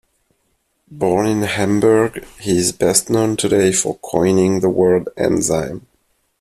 Born 0.89 1.27
in 1.27 1.43
Hamburg, 1.43 2.25
he 2.39 2.57
is 2.57 2.71
best 2.71 3.11
known 3.11 3.37
today 3.37 3.71
for 3.71 3.99
coining 3.99 4.59
the 4.61 4.67
word 4.67 5.09
enzyme. 5.15 5.85